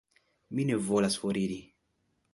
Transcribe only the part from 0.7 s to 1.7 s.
volas foriri.